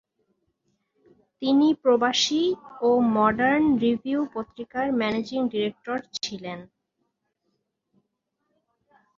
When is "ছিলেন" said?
6.17-6.59